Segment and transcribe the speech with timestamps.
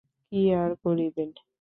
[0.31, 1.29] কী আর করিবেন।